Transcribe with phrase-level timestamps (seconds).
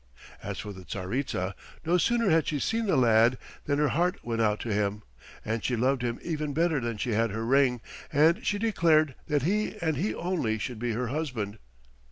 [0.41, 1.53] As for the Tsaritsa,
[1.85, 5.03] no sooner had she seen the lad than her heart went out to him,
[5.45, 9.43] and she loved him even better than she had her ring, and she declared that
[9.43, 11.59] he and he only should be her husband.